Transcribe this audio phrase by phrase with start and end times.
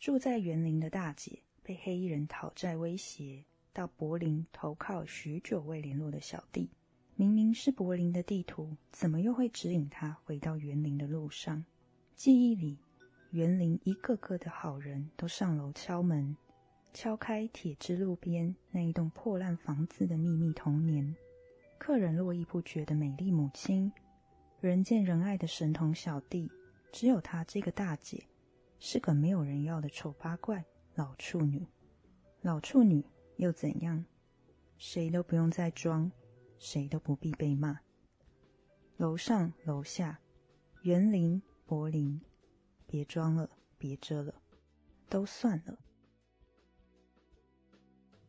[0.00, 6.70] 住在园林的大姐被黑衣人讨债威胁，到柏林投靠许久未联络的小弟。
[7.16, 11.62] 明明是柏林的地图，怎么又会指引他回到园林的路上？
[12.16, 12.78] 记忆里，
[13.32, 16.34] 园林一个个的好人都上楼敲门，
[16.94, 21.14] 敲开铁之路边那一栋破烂房子的秘密童年。
[21.76, 23.92] 客人络绎不绝的美丽母亲，
[24.62, 26.50] 人见人爱的神童小弟，
[26.90, 28.24] 只有他这个大姐。
[28.82, 31.66] 是个没有人要的丑八怪，老处女。
[32.40, 33.04] 老处女
[33.36, 34.06] 又怎样？
[34.78, 36.10] 谁都不用再装，
[36.58, 37.78] 谁都不必被骂。
[38.96, 40.18] 楼上楼下，
[40.80, 42.18] 园林柏林，
[42.86, 44.34] 别装了，别遮了，
[45.10, 45.78] 都算了。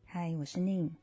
[0.04, 0.94] 嗨，我是宁。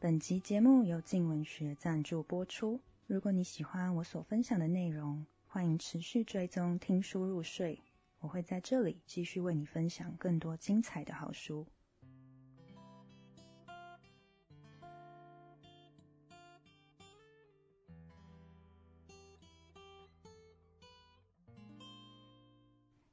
[0.00, 2.80] 本集节目由静文学赞助播出。
[3.06, 7.80] 如果你喜欢我所分享的内容，欢迎持续追踪听书入睡。
[8.24, 11.66] 我会在这里继续为你分享更多精彩的好书。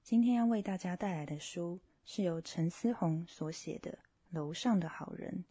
[0.01, 3.91] 今天要为大家带来的书是由陈思宏所写的
[4.29, 5.43] 《楼上的好人》，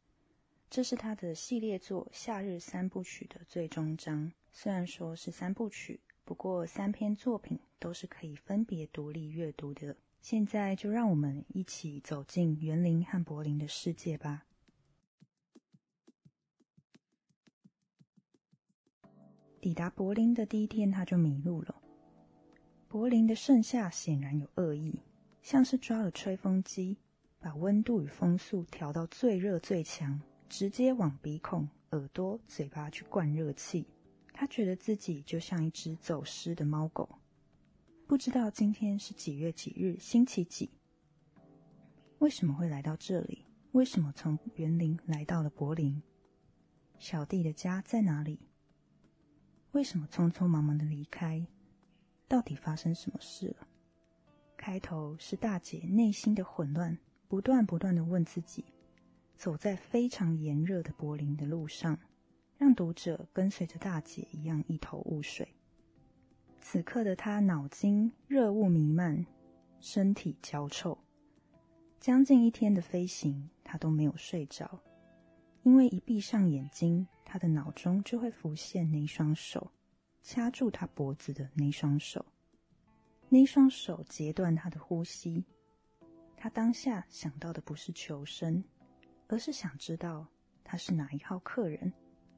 [0.70, 4.32] 这是他的系列作《夏日三部曲》的最终章。
[4.52, 6.00] 虽然说是三部曲。
[6.30, 9.96] 不过，三篇作品都是可以分别独立阅读的。
[10.20, 14.44] 现在就让我们一起走进园林和柏林的世界吧。
[19.60, 21.82] 抵达柏林的第一天，他就迷路了。
[22.86, 25.00] 柏林的盛夏显然有恶意，
[25.42, 26.96] 像是抓了吹风机，
[27.40, 33.84] 把温度与风速调到最热最强，直接往鼻孔、耳朵、嘴巴去灌热气。
[34.32, 37.18] 他觉得自己就像一只走失的猫狗，
[38.06, 40.70] 不知道今天是几月几日，星期几？
[42.18, 43.46] 为什么会来到这里？
[43.72, 46.02] 为什么从园林来到了柏林？
[46.98, 48.40] 小弟的家在哪里？
[49.72, 51.46] 为什么匆匆忙忙的离开？
[52.26, 53.68] 到底发生什么事了？
[54.56, 56.98] 开头是大姐内心的混乱，
[57.28, 58.64] 不断不断的问自己，
[59.36, 61.98] 走在非常炎热的柏林的路上。
[62.60, 65.48] 让读者跟随着大姐一样一头雾水。
[66.60, 69.24] 此刻的他脑筋热雾弥漫，
[69.80, 70.98] 身体焦臭。
[71.98, 74.78] 将近一天的飞行，他都没有睡着，
[75.62, 79.72] 因为一闭上眼睛，他的脑中就会浮现那双手
[80.22, 82.22] 掐住他脖子的那双手，
[83.30, 85.42] 那双手截断他的呼吸。
[86.36, 88.62] 他当下想到的不是求生，
[89.28, 90.26] 而是想知道
[90.62, 91.90] 他是哪一号客人。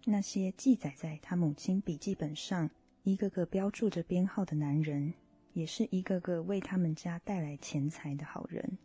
[0.04, 2.68] 那些记载在他母亲笔记本上，
[3.04, 5.14] 一个个标注着编号的男人，
[5.52, 8.78] 也是一个个为他们家带来钱财的好人。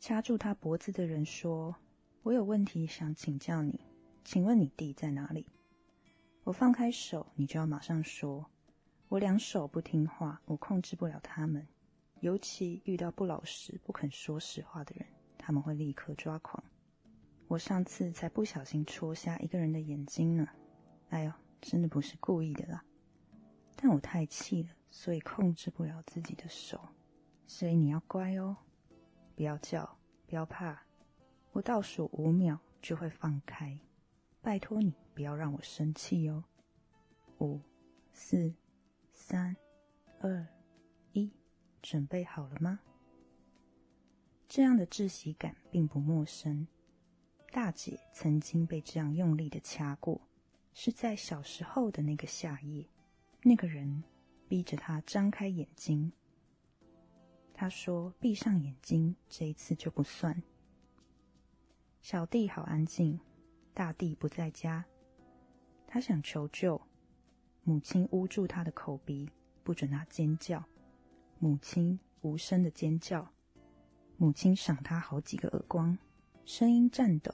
[0.00, 1.76] 掐住他脖子的人说
[2.24, 3.78] ：“我有问题想请教你，
[4.24, 5.46] 请问你弟在哪里？”
[6.44, 8.46] 我放开手，你就要马上说。
[9.08, 11.66] 我两手不听话，我控制不了他们，
[12.20, 16.64] 尤其遇到不老实、不肯说实话的人，他们会立刻抓狂。
[17.46, 20.48] 我上次才不小心戳瞎一个人的眼睛呢，
[21.10, 22.84] 哎呦，真的不是故意的啦。
[23.76, 26.80] 但我太气了，所以控制不了自己的手。
[27.46, 28.56] 所以你要乖哦，
[29.36, 30.82] 不要叫，不要怕。
[31.52, 33.78] 我倒数五秒就会放开，
[34.40, 36.42] 拜托你不要让我生气哦。
[37.40, 37.60] 五、
[38.12, 38.52] 四、
[39.12, 39.54] 三、
[40.20, 40.46] 二、
[41.12, 41.30] 一，
[41.82, 42.80] 准备好了吗？
[44.48, 46.66] 这样的窒息感并不陌生。
[47.54, 50.20] 大姐曾经被这样用力的掐过，
[50.72, 52.84] 是在小时候的那个夏夜。
[53.44, 54.02] 那个人
[54.48, 56.10] 逼着她张开眼睛。
[57.54, 60.42] 他说：“闭上眼睛，这一次就不算。”
[62.02, 63.20] 小弟好安静，
[63.72, 64.84] 大弟不在家。
[65.86, 66.82] 他想求救，
[67.62, 69.30] 母亲捂住他的口鼻，
[69.62, 70.60] 不准他尖叫。
[71.38, 73.30] 母亲无声的尖叫，
[74.16, 75.96] 母亲赏他好几个耳光，
[76.44, 77.32] 声音颤抖。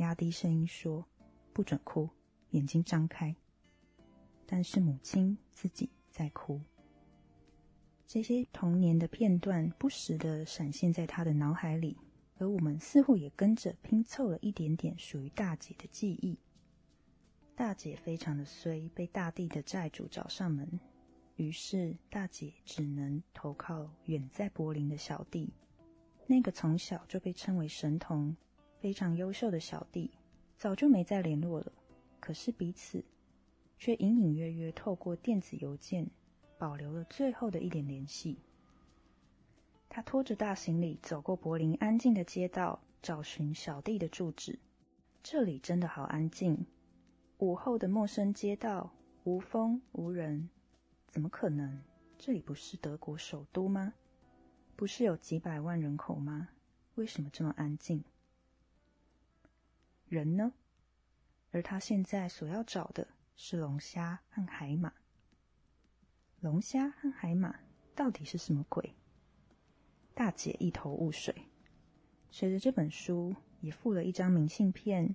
[0.00, 1.06] 压低声音说
[1.52, 2.08] ：“不准哭，
[2.50, 3.36] 眼睛张开。”
[4.46, 6.60] 但是母亲自己在哭。
[8.06, 11.96] 这些童年的片段不时的闪现在他的脑海里，
[12.38, 16.36] 而我们似乎也跟着拼凑了一点点属于大姐的记忆。
[17.54, 20.80] 大姐非常的衰，被大地的债主找上门，
[21.36, 25.52] 于是大姐只能投靠远在柏林的小弟，
[26.26, 28.34] 那个从小就被称为神童。
[28.80, 30.10] 非常优秀的小弟，
[30.56, 31.70] 早就没再联络了。
[32.18, 33.04] 可是彼此
[33.78, 36.06] 却隐隐约约透过电子邮件
[36.58, 38.38] 保留了最后的一点联系。
[39.88, 44.58] 他拖着大行李走过柏林安静的街道，找寻小弟的住址。
[45.22, 46.64] 这里真的好安静。
[47.38, 48.92] 午后的陌生街道，
[49.24, 50.48] 无风无人，
[51.08, 51.82] 怎么可能？
[52.18, 53.92] 这里不是德国首都吗？
[54.76, 56.48] 不是有几百万人口吗？
[56.94, 58.04] 为什么这么安静？
[60.10, 60.52] 人呢？
[61.52, 64.92] 而他现在所要找的是龙虾和海马。
[66.40, 67.60] 龙虾和海马
[67.94, 68.92] 到底是什么鬼？
[70.12, 71.32] 大姐一头雾水。
[72.28, 75.14] 随着这本书也附了一张明信片，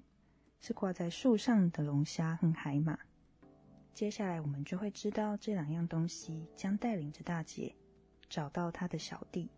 [0.61, 2.97] 是挂在树上的龙虾和海马。
[3.93, 7.75] 接下来我们就会知道这两样东西将带领着大姐
[8.29, 9.49] 找到她的小弟。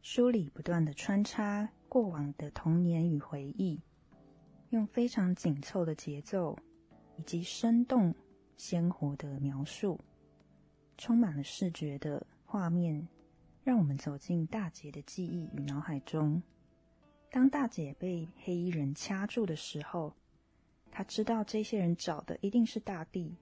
[0.00, 3.82] 书里不断的穿插过往的童年与回忆，
[4.70, 6.56] 用非常紧凑的节奏
[7.16, 8.14] 以及生动
[8.56, 9.98] 鲜活的描述，
[10.96, 13.06] 充满了视觉的画面。
[13.64, 16.42] 让我们走进大姐的记忆与脑海中。
[17.30, 20.10] 当大姐被黑衣人掐住的时候，
[20.90, 23.36] 她知道这些人找的一定是大地，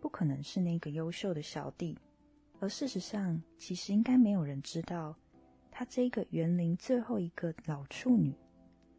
[0.00, 1.96] 不可能是那个优秀的小弟。
[2.58, 5.16] 而事实上，其实应该没有人知道，
[5.70, 8.34] 她这个园林最后一个老处女，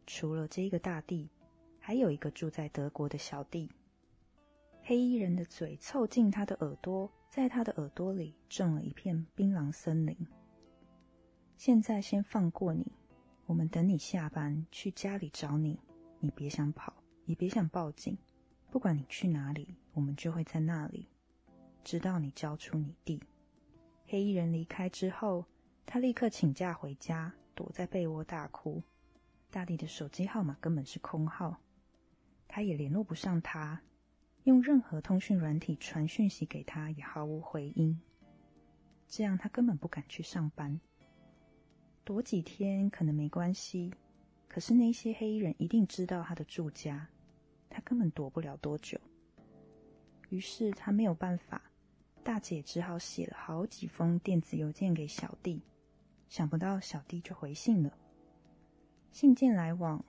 [0.06, 1.28] 除了这个大地，
[1.80, 3.68] 还有一个住在德国的小弟。
[4.82, 10.16] 黑衣人的嘴凑近他的耳朵，在他的耳朵里种了一片槟榔森林。
[11.56, 12.86] 现在先放过你，
[13.46, 15.78] 我们等你下班去家里找你。
[16.18, 16.92] 你别想跑，
[17.24, 18.16] 也别想报警。
[18.70, 21.08] 不管你去哪里，我们就会在那里，
[21.82, 23.22] 直到你交出你弟。
[24.06, 25.44] 黑衣人离开之后，
[25.84, 28.82] 他立刻请假回家，躲在被窝大哭。
[29.50, 31.56] 大地的手机号码根本是空号，
[32.52, 33.80] 他也联络不上他，
[34.42, 37.96] 用任何通讯软体传讯息给他也毫无回音。
[39.06, 40.80] 这样他根本不敢去上班。
[42.02, 43.94] 躲几天可能没关系，
[44.48, 47.08] 可是那些黑衣人一定知道他的住家，
[47.68, 49.00] 他根本躲不了多久。
[50.28, 51.62] 于是他没有办法，
[52.24, 55.62] 大姐只好写了好几封电子邮件给小弟，
[56.28, 57.96] 想不到小弟就回信了。
[59.12, 60.04] 信件来往，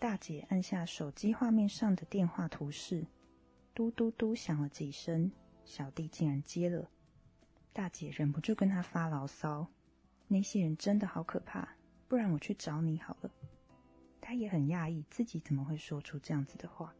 [0.00, 3.06] 大姐按下手机画面上的电话图示，
[3.74, 5.30] 嘟嘟嘟响了几声，
[5.62, 6.88] 小弟竟然接了。
[7.70, 9.66] 大姐忍不住跟他发牢骚。
[10.26, 11.76] 那些人真的好可怕，
[12.08, 13.30] 不然我去找你好了。
[14.22, 16.94] 他也很讶异，自己怎么会说出这样子的话。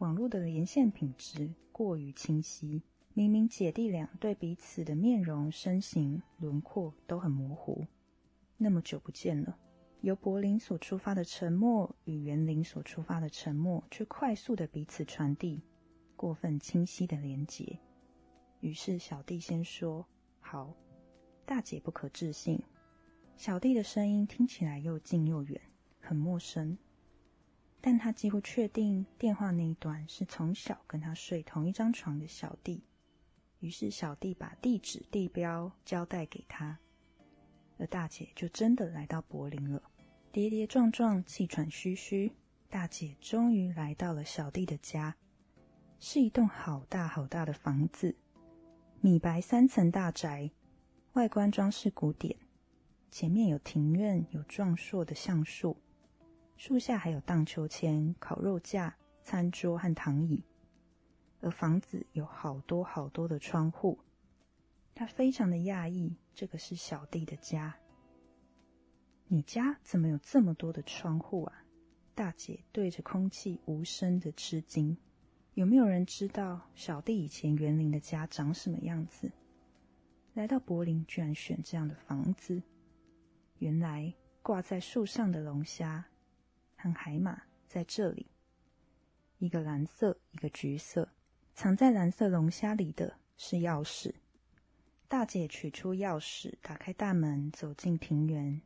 [0.00, 2.82] 网络的连线品质过于清晰，
[3.14, 7.86] 明明姐弟俩对彼此的面容、身形、轮廓都很模糊。
[8.58, 9.56] 那么久不见了，
[10.04, 15.62] 由柏林所出发的沉默与园林所出发的沉默，却快速的彼此传递，
[16.14, 17.78] 过分清晰的连结。
[18.60, 20.06] 于是小弟先说
[20.40, 20.76] ：“好。”
[21.46, 22.62] 大姐不可置信，
[23.34, 25.58] 小弟的声音听起来又近又远，
[25.98, 26.76] 很陌生。
[27.80, 32.82] 但他几乎确定电话那一端是从小跟他睡同一张床的小弟。
[33.60, 36.78] 于是小弟把地址、地标交代给他，
[37.78, 39.82] 而大姐就真的来到柏林了。
[40.34, 42.32] 跌跌撞撞、气喘吁吁，
[42.68, 45.14] 大姐终于来到了小弟的家，
[46.00, 48.16] 是一栋好大好大的房子，
[49.00, 50.50] 米白三层大宅。
[51.12, 52.36] 外观装饰古典，
[53.12, 55.76] 前面有庭院，有壮硕的橡树，
[56.56, 60.42] 树下还有荡秋千、烤肉架、餐桌和躺椅。
[61.42, 64.00] 而房子有好多好多的窗户，
[64.96, 67.76] 他非常的讶异，这个是小弟的家。
[69.26, 71.64] 你家怎么有这么多的窗户啊？
[72.14, 74.96] 大姐对着空气无声的吃惊。
[75.54, 79.30] 有没有人知道小弟以前园林的家长什么样子？
[80.34, 82.62] 来到柏林，居然选这样的房子。
[83.58, 84.12] 原来
[84.42, 86.04] 挂在树上的龙虾
[86.76, 88.26] 和海马在这里，
[89.38, 91.08] 一个蓝色，一个橘色。
[91.54, 94.12] 藏在蓝色龙虾里的是钥匙。
[95.06, 98.60] 大姐取出钥匙，打开大门，走进庭园。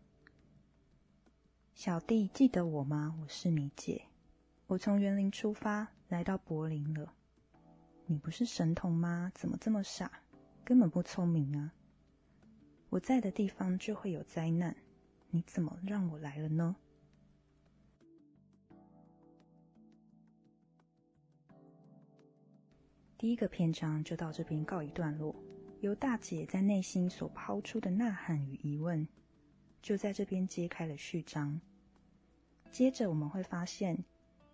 [1.79, 3.15] 小弟，记得我吗？
[3.23, 4.03] 我是你姐。
[4.67, 7.15] 我从园林出发，来到柏林了。
[8.07, 9.31] 你不是神童吗？
[9.33, 10.11] 怎么这么傻？
[10.65, 11.73] 根本不聪明啊！
[12.89, 14.75] 我在的地方就会有灾难，
[15.31, 16.75] 你怎么让我来了呢？
[23.17, 25.33] 第一个篇章就到这边告一段落。
[25.79, 29.07] 由大姐在内心所抛出的呐喊与疑问，
[29.81, 31.61] 就在这边揭开了序章。
[32.71, 34.05] 接着我们会发现，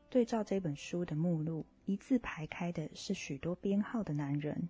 [0.08, 4.68] 对照这本书的目录，一字排开的是许多编号的男人。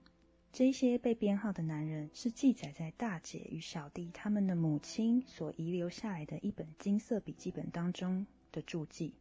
[0.53, 9.15] 这些被编号的男人是记载在大姐与小弟他们的母亲所遗留下来的一本金色笔记本当中的注记。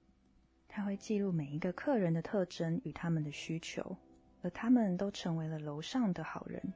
[0.68, 3.98] 他会记录每一个客人的特征与他们的需求，
[4.42, 6.74] 而他们都成为了楼上的好人。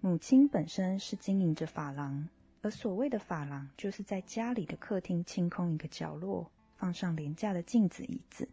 [0.00, 2.28] 母亲本身是经营着发廊，
[2.66, 8.48] 而所谓的发廊，就是在家里的客厅清空一个角落，放上廉价的镜子、椅子，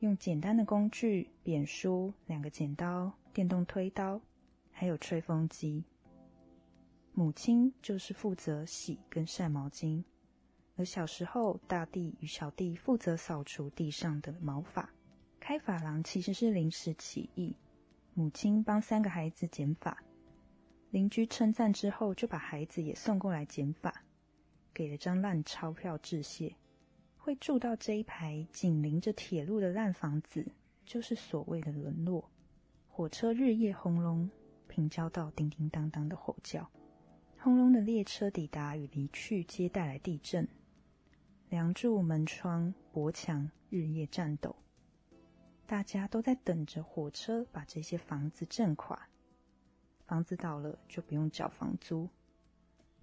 [0.00, 4.20] 用简单的工具——扁梳、两个剪刀、电动推刀，
[4.70, 5.82] 还有吹风机。
[7.14, 10.04] 母亲就是负责洗跟晒毛巾。
[10.76, 14.90] 而小时候，大弟与小弟负责扫除地上的毛发。
[15.40, 17.56] 开发廊其实是临时起意，
[18.12, 19.96] 母亲帮三个孩子剪发，
[20.90, 24.04] 邻居称赞之后，就把孩子也送过来剪发，
[24.74, 26.54] 给了张烂钞票致谢。
[27.16, 30.44] 会住到这一排紧邻着铁路的烂房子，
[30.84, 32.28] 就是所谓的沦落。
[32.88, 34.28] 火车日夜轰隆，
[34.66, 36.68] 平交道叮叮当当的吼叫，
[37.38, 40.48] 轰隆的列车抵达与离去，皆带来地震。
[41.50, 44.56] 梁柱、门窗、薄墙日夜颤抖，
[45.66, 49.08] 大家都在等着火车把这些房子震垮。
[50.10, 52.08] 房子倒了就不用缴房租，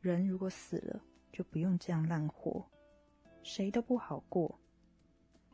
[0.02, 2.70] 人如果死了就不用这样烂活，
[3.44, 4.60] 谁都不好过。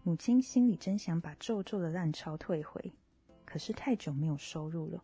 [0.02, 2.92] 母亲心里真想把皱皱的烂钞退回，
[3.46, 5.00] 可是太久没有收入了，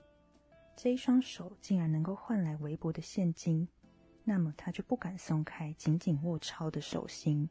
[0.76, 3.68] 这一双手竟然能够换来微薄的现金，
[4.24, 7.48] 那么他就不敢松开紧紧握钞的手心。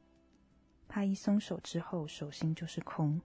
[0.88, 3.20] 怕一松手之后，手心就是空。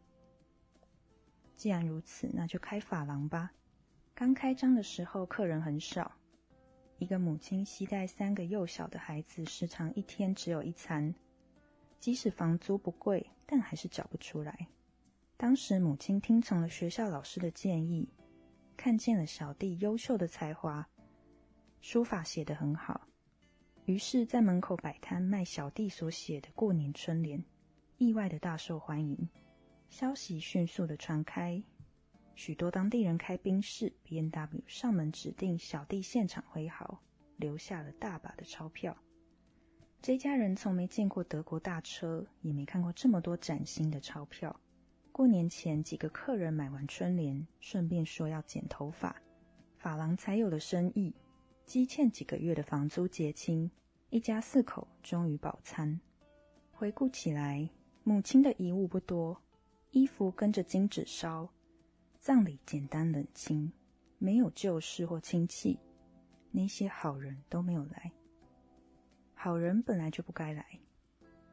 [1.55, 3.51] 既然如此，那就开法郎吧。
[4.15, 6.11] 刚开张的时候，客人很少。
[6.99, 11.13] 一个母亲携带三个幼小的孩子，时常一天只有一餐。
[11.99, 14.67] 即使房租不贵，但还是缴不出来。
[15.35, 18.07] 当时母亲听从了学校老师的建议，
[18.77, 20.87] 看见了小弟优秀的才华，
[21.81, 23.01] 书法写得很好，
[23.85, 27.43] 于是，在门口摆摊卖小弟所写的过年春联。
[27.97, 29.29] 意外的大受欢迎，
[29.89, 31.61] 消息迅速的传开，
[32.35, 36.99] 许多当地人开宾士、B N W 上门指定小弟现场挥毫，
[37.37, 38.97] 留下了大把的钞票。
[40.01, 44.59] 这家人从没见过德国大车，也没看过这么多崭新的钞票。
[45.11, 49.15] 过年前，几个客人买完春联，顺便说要剪头发，
[49.77, 51.13] 发廊才有了生意。
[51.65, 53.69] 积欠几个月的房租结清，
[54.09, 55.99] 一家四口终于饱餐。
[56.71, 57.69] 回顾起来。
[58.05, 59.41] 母亲的遗物不多，
[59.91, 61.49] 衣服跟着金纸烧，
[62.23, 63.69] 葬礼简单冷清，
[64.17, 65.77] 没有旧事或亲戚，
[66.51, 68.09] 那些好人都没有来。
[69.33, 70.65] 好人本来就不该来，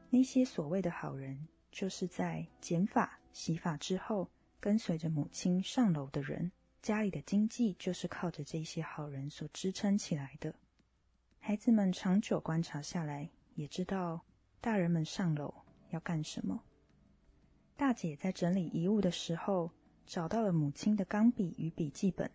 [0.09, 4.29] 那些所谓的好人，就是在剪发、洗发之后，
[4.61, 6.49] 跟随着母亲上楼的人。
[6.81, 10.55] 家里的经济就是靠着这些好人所支撑起来的。
[11.41, 14.21] 孩子们长久观察下来，也知道
[14.61, 15.53] 大人们上楼。
[15.89, 16.63] 要干什么？
[17.75, 19.69] 大姐在整理遗物的时候，
[20.11, 22.29] 找到了母亲的钢笔与笔记本。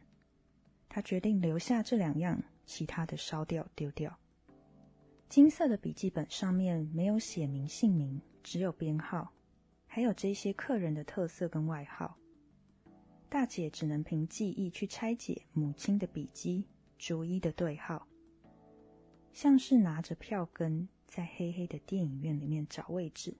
[0.88, 4.18] 他决定留下这两样，其他的烧掉丢掉。
[5.28, 9.30] 金色的笔记本上面没有写明姓名，只有编号，
[9.87, 12.16] 还有这些客人的特色跟外号。
[13.28, 16.64] 大姐只能凭记忆去拆解母亲的笔记，
[16.97, 18.09] 逐一的对号，
[19.35, 23.37] 像是拿着票根在黑黑的电影院里面找位置。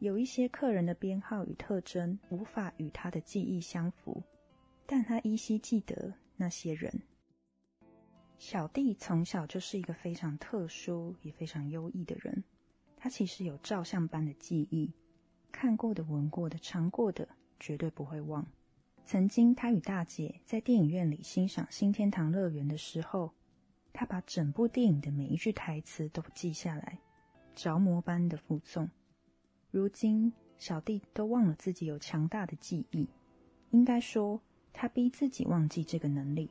[0.00, 4.22] 有一些客人的编号与特征无法与他的记忆相符，
[4.86, 7.02] 但他依稀记得那些人。
[8.38, 12.44] 小弟从小就是一个非常特殊也非常优异的人，
[12.96, 14.92] 他其实有照相般的记忆，
[15.50, 17.28] 看过的、闻过的、尝过的，
[17.58, 18.46] 绝对不会忘。
[19.04, 23.32] 曾经他与大姐在电影院里欣赏《新天堂乐园》的时候，
[23.92, 27.00] 他把整部电影的每一句台词都记下来，
[27.56, 28.88] 着魔般的附诵。
[29.70, 33.06] 如今，小弟都忘了自己有强大的记忆。
[33.70, 34.40] 应该说，
[34.72, 36.50] 他逼自己忘记这个能力。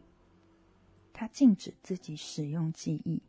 [1.12, 3.22] 他禁止自己使用记忆。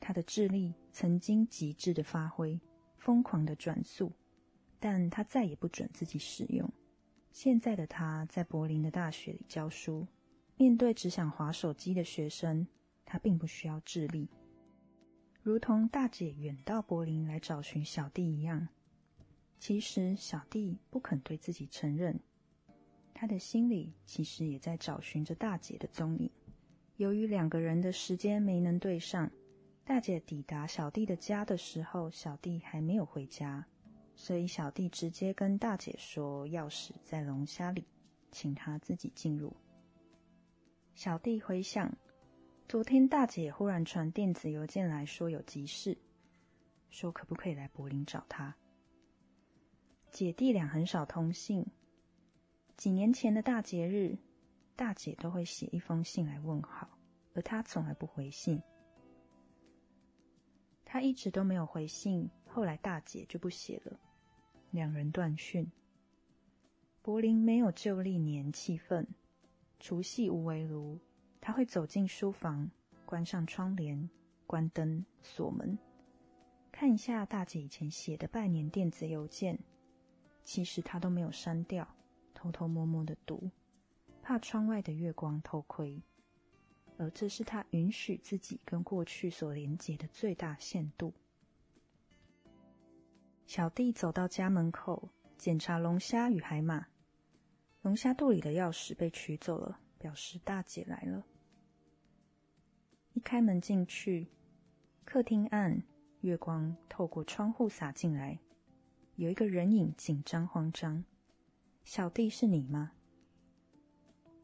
[0.00, 2.60] 他的智力曾经极致的发挥，
[2.98, 4.12] 疯狂的转速，
[4.80, 6.68] 但他再也不准自己使用。
[7.30, 10.06] 现在的他在柏林的大学里教书，
[10.56, 12.66] 面对只想划手机的学生，
[13.04, 14.28] 他并不需要智力。
[15.44, 18.66] 如同大姐远到柏林来找寻小弟一样，
[19.58, 22.18] 其实小弟不肯对自己承认，
[23.12, 26.30] 他的心里其实也在找寻着大姐的踪影。
[26.96, 29.30] 由于两个人的时间没能对上，
[29.84, 33.66] 大姐抵达小弟的家的时候，小弟还没有回家，
[34.16, 37.84] 所以小弟直接跟大姐说钥匙在龙虾里，
[38.30, 39.54] 请他自己进入。
[40.94, 41.94] 小弟回想，
[42.66, 45.96] 昨天大姐忽然传电子邮件来说有急事，
[46.90, 48.56] 说可不可以来柏林找她。
[50.10, 51.64] 姐弟俩很少通信，
[52.76, 54.16] 几年前的大节日，
[54.74, 56.88] 大姐都会写一封信来问好，
[57.34, 58.60] 而他从来不回信。
[60.84, 64.00] 他一直都没有回信，后来大姐就不写了，
[64.70, 65.70] 两人断讯。
[67.02, 69.06] 柏林没有旧历年气氛，
[69.78, 70.98] 除夕无围炉，
[71.46, 72.70] 他会走进书房，
[73.04, 74.08] 关上窗帘，
[74.46, 75.78] 关灯，锁门，
[76.72, 79.58] 看一下大姐以前写的拜年电子邮件。
[80.42, 81.86] 其实他都没有删掉，
[82.32, 83.50] 偷偷摸摸的读，
[84.22, 86.00] 怕窗外的月光偷窥。
[86.96, 91.12] 而这是他允许自己跟过去所连结的最大限度。
[93.46, 96.86] 小弟走到家门口，检查龙虾与海马。
[97.82, 101.22] 龙虾肚里的钥匙被取走了，表示大姐来了。
[103.14, 104.26] 一开门进去，
[105.04, 105.80] 客厅暗，
[106.22, 108.36] 月光透过窗户洒进来，
[109.14, 111.04] 有一个人影紧张慌张。
[111.84, 112.90] 小弟是你吗？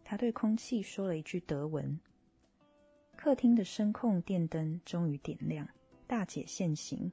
[0.04, 1.98] 他对空气说了一句德文。
[3.16, 5.68] 客厅的声控电灯终于点亮，
[6.06, 7.12] 大姐现形，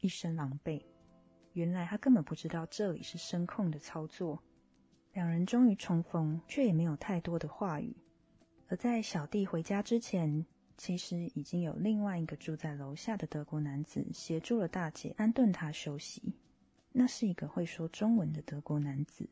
[0.00, 0.82] 一身狼狈。
[1.52, 4.42] 原来她根本不知道这里是声控的操作。
[5.12, 7.94] 两人终于重逢，却也没有太多的话语。
[8.68, 16.34] 而在小弟回家之前，其实已经有另外一个住在楼下的德国男子协助了大姐安顿她休息。
[16.92, 19.28] 那是一个会说中文的德国男子。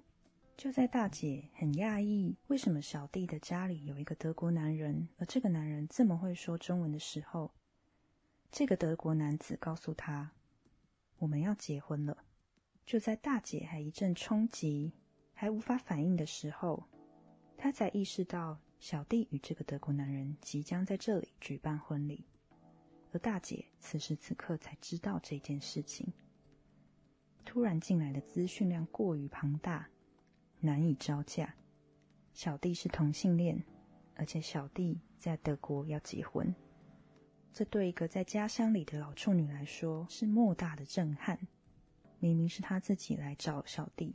[0.56, 7.50] 就在大姐很讶异，为什么小弟的家里有一个德国男人，而这个男人这么会说中文的时候，
[8.50, 10.32] 这个德国男子告诉她
[11.18, 12.24] ：“我们要结婚了。”
[12.84, 14.92] 就在大姐还一阵冲击、
[15.32, 16.84] 还无法反应的时候，
[17.56, 22.24] 她才意识到小弟与这个德国男人即将在这里举办婚礼，
[23.12, 26.12] 而大姐此时此刻才知道这件事情。
[27.44, 29.88] 突然进来的资讯量过于庞大。
[30.62, 31.54] 难以招架。
[32.34, 33.64] 小弟是同性恋，
[34.14, 36.54] 而且小弟在德国要结婚，
[37.50, 41.38] 这对一个在家乡里的老处女来说是莫大的震撼。
[42.18, 44.14] 明明是她自己来找小弟，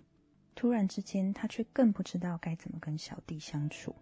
[0.54, 3.96] 突然之间她却更不知道该怎么跟小弟相处。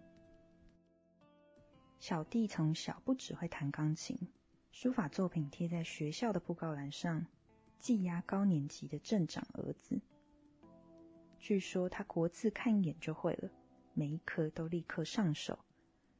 [2.06, 4.14] 小弟从小不只会弹钢琴，
[4.70, 7.24] 书法作品贴在学校的布告栏上，
[7.78, 9.98] 技压高年级的镇长儿子。
[11.38, 13.50] 据说他国字看一眼就会了，
[13.94, 15.58] 每一科都立刻上手。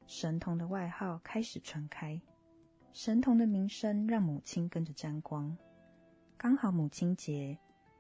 [0.07, 2.19] 神童的外号开始传开，
[2.95, 5.55] 神童的名声让母亲跟着沾光。
[6.39, 7.59] 刚好母亲节，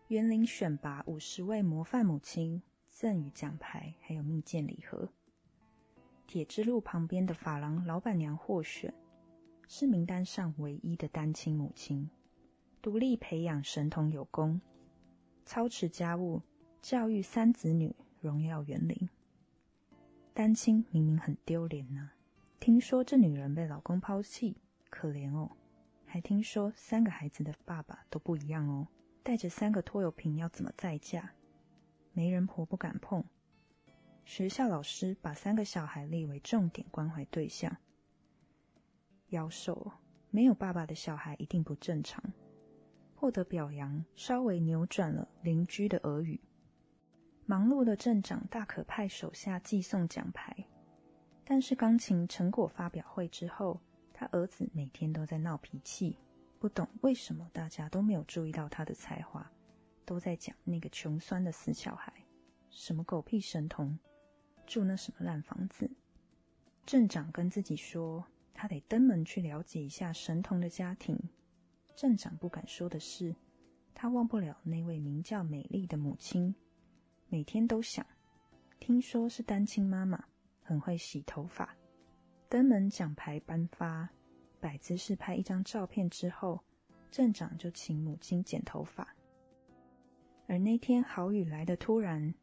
[0.09, 5.07] 园林选拔五十位模范母亲，赠予奖牌，还有蜜饯礼盒。
[6.27, 8.93] 铁之路旁边的发廊老板娘获选，
[9.69, 12.11] 是名单上唯一的单亲母亲，
[12.83, 14.61] 独立培养神童有功，
[15.45, 16.43] 操持家务。
[16.83, 19.09] 教育三子女，荣耀园林。
[20.35, 22.11] 单亲明明很丢脸呢。
[22.61, 24.59] 听说这女人被老公抛弃，
[24.91, 25.51] 可怜哦。
[26.05, 28.87] 还听说三个孩子的爸爸都不一样哦。
[29.23, 31.33] 带着三个拖油瓶要怎么再嫁？
[32.13, 33.25] 媒人婆不敢碰。
[34.25, 37.77] 学校老师把三个小孩列为重点关怀对象。
[39.29, 39.93] 妖兽，
[40.31, 42.23] 没有爸爸的小孩一定不正常。
[43.15, 46.41] 获得表扬，稍微扭转了邻居的耳语。
[47.47, 50.67] 忙碌的镇长大可派手下寄送奖牌，
[51.45, 53.81] 但是钢琴成果发表会之后，
[54.13, 56.19] 他儿子每天都在闹脾气，
[56.59, 59.51] 不懂为什么大家都没有注意到他的才华，
[60.07, 62.13] 都在讲那个穷酸的死小孩，
[62.71, 63.99] 什么狗屁神童，
[64.67, 65.91] 住那什么烂房子。
[66.87, 71.19] 镇长跟自己说，他得登门去了解一下神童的家庭。
[71.97, 73.35] 镇长不敢说的是，
[73.95, 76.55] 他忘不了那位名叫美丽的母亲。
[77.29, 78.05] 每天都想，
[78.79, 80.23] 听说是单亲妈妈，
[80.63, 81.75] 很会洗头发。
[82.49, 84.09] 登门奖牌颁发，
[84.61, 86.61] 摆姿势拍一张照片之后，
[87.11, 89.09] 镇长就请母亲剪头发。
[90.47, 92.35] 而那天好雨来的突然，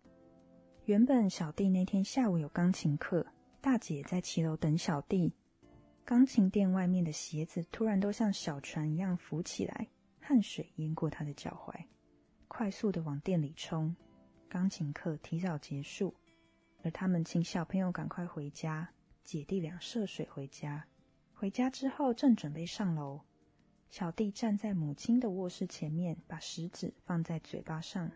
[0.91, 3.25] 原本小弟那天下午有钢琴课，
[3.61, 5.31] 大姐在骑楼等小弟，
[6.03, 9.87] 钢琴店外面的鞋子突然都像小船一样浮起来，
[10.19, 11.73] 汗水淹过他的脚踝，
[12.49, 13.95] 快速的往店里冲。
[14.49, 16.13] 钢琴课提早结束，
[16.83, 18.89] 而他们请小朋友赶快回家。
[19.23, 20.85] 姐弟俩涉水回家，
[21.33, 23.21] 回家之后正准备上楼，
[23.89, 28.11] 小弟站在母亲的卧室前面，把食指放在嘴巴上，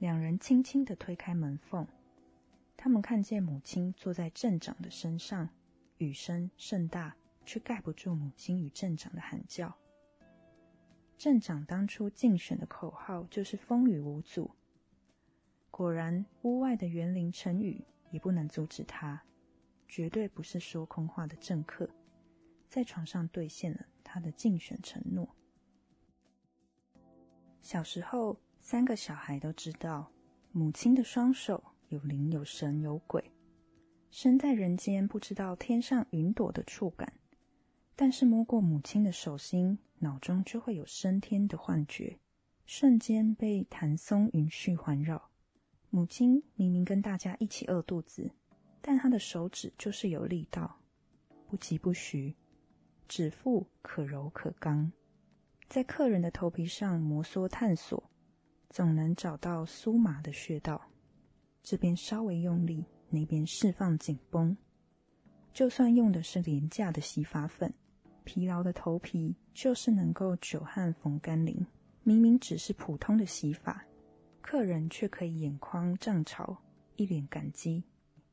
[0.00, 1.86] 两人轻轻的推开门缝。
[2.74, 5.50] 他们看见母亲坐在镇长的身上，
[5.98, 9.76] 雨声甚大，却盖不住母亲与镇长的喊叫。
[11.18, 14.50] 镇长当初竞选的口号就是“风雨无阻”。
[15.70, 19.22] 果然，屋外的园林成雨也不能阻止他，
[19.86, 21.90] 绝对不是说空话的政客，
[22.70, 25.28] 在床上兑现了他的竞选承诺。
[27.60, 30.12] 小时候，三个小孩都知道，
[30.52, 33.32] 母亲的双手有灵、有神、有鬼。
[34.10, 37.12] 身在人间，不知道天上云朵的触感，
[37.96, 42.18] 但是摸过母亲的手心，脑中就会有升天的幻觉，
[42.66, 45.30] 瞬间被檀松云絮环绕。
[45.88, 48.30] 母亲明明跟大家一起饿肚子，
[48.80, 50.78] 但她的手指就是有力道，
[51.48, 52.36] 不疾不徐，
[53.08, 54.92] 指腹可柔可刚。
[55.68, 57.99] 在客人的头皮上摩挲探索，
[58.70, 60.80] 总能找到酥麻的穴道。
[61.62, 64.56] 这边稍微用力，那边释放紧绷。
[65.52, 67.74] 就算用的是廉价的洗发粉，
[68.24, 71.66] 疲劳的头皮就是能够久旱逢甘霖。
[72.02, 73.84] 明明只是普通的洗发，
[74.40, 76.56] 客人却可以眼眶涨潮，
[76.96, 77.84] 一脸感激。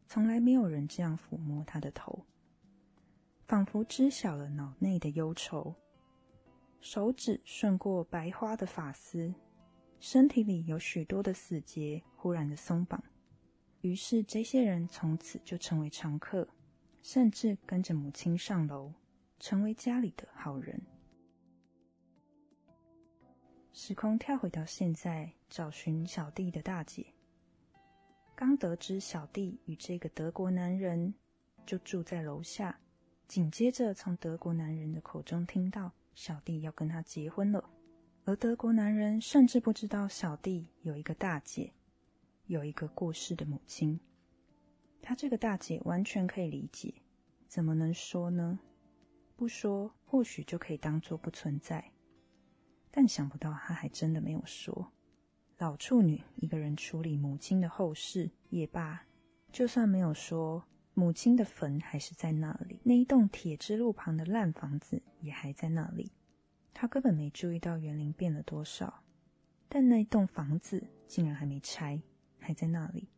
[0.08, 2.24] 从来没有人这样抚摸他的头，
[3.46, 5.76] 仿佛知晓了脑内的忧愁。
[6.80, 9.34] 手指顺过白花的发丝，
[10.00, 13.04] 身体里有许多的死结，忽然的松绑。
[13.82, 16.48] 于是这些人从此就成为常客，
[17.02, 18.92] 甚至跟着母亲上楼，
[19.40, 20.82] 成为家里的好人。
[23.74, 27.06] 时空跳回到现在，找寻小弟的大姐。
[28.36, 31.14] 刚得知小弟与这个德国男人
[31.66, 32.80] 就住在楼下，
[33.28, 35.92] 紧接着从德国男人的口中听到。
[36.16, 37.64] 小弟要跟他结婚了，
[38.28, 41.72] 而德国男人甚至不知道小弟有一个大姐，
[42.48, 43.98] 有一个过世的母亲。
[45.02, 46.94] 他这个大姐完全可以理解，
[47.48, 48.60] 怎么能说呢？
[49.38, 51.94] 不说或许就可以当做不存在，
[52.92, 54.92] 但想不到他还真的没有说。
[55.58, 59.08] 老处女一个人处理母亲的后事也罢，
[59.54, 60.62] 就算没有说。
[60.94, 66.12] 母亲的坟还是在那里，那一栋铁之路旁的烂房子也还在那里。
[66.80, 69.04] 他根本没注意到园林变了多少，
[69.68, 72.00] 但那栋房子竟然还没拆，
[72.38, 73.10] 还在那里。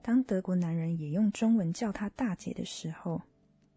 [0.00, 3.20] 当德国男人也用中文叫他大姐的时候，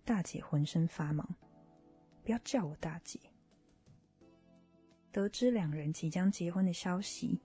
[0.06, 1.28] 大姐浑身发毛。
[2.24, 3.20] 不要叫我大姐。
[5.12, 7.42] 得知两人即将结婚的消息，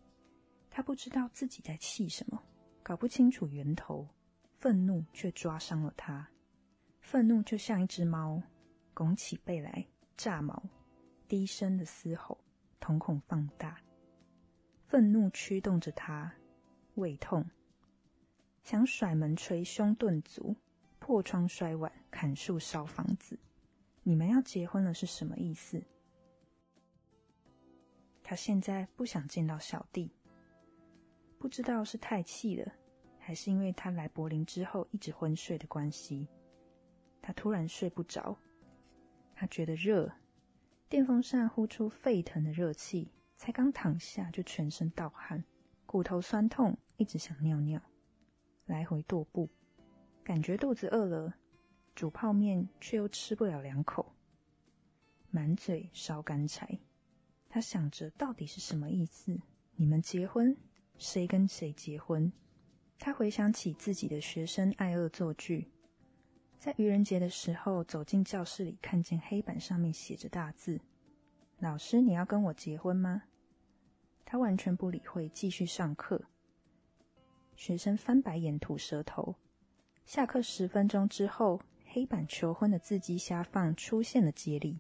[0.69, 2.39] 他不知道自己在气什么，
[2.83, 4.07] 搞不清楚源头。
[4.59, 6.29] 愤怒却抓伤了他，
[7.01, 8.43] 愤怒就像一只猫，
[8.93, 9.87] 拱起背来
[10.19, 10.63] 炸毛，
[11.33, 12.37] 低声的嘶吼，
[12.79, 13.81] 瞳孔放大。
[14.85, 16.31] 愤怒驱动着他，
[16.97, 17.49] 胃痛，
[18.63, 20.55] 想甩门捶胸顿足，
[20.99, 23.39] 破窗摔碗，砍树烧房子。
[24.03, 25.83] 你们要结婚了是什么意思？
[28.23, 30.13] 他现在不想见到小弟，
[31.39, 32.71] 不知道是太气了。
[33.19, 36.29] 还是因为他来柏林之后一直昏睡的关系，
[37.23, 38.37] 他突然睡不着。
[39.35, 40.13] 他觉得热，
[40.93, 45.43] 电风扇呼出沸腾的热气，才刚躺下就全身盗汗，
[45.87, 47.81] 骨头酸痛，一直想尿尿，
[48.67, 49.49] 来回踱步，
[50.23, 51.35] 感觉肚子饿了，
[51.95, 54.15] 煮泡面却又吃不了两口，
[55.31, 56.79] 满嘴烧干柴。
[57.49, 59.35] 他想着到底是什么意思？
[59.77, 60.55] 你们结婚？
[60.99, 62.31] 谁跟谁结婚？
[62.99, 65.71] 他回想起自己的学生爱恶作剧，
[66.63, 70.81] 在愚人节的时候走进教室里，看见黑板上面写着大字
[71.59, 73.25] ：“老师，你要跟我结婚吗？”
[74.25, 76.23] 他完全不理会，继续上课。
[77.57, 79.35] 学生翻白眼、吐舌头。
[80.05, 84.79] 下课十分钟之后，黑板求婚的字迹下方出现了接力，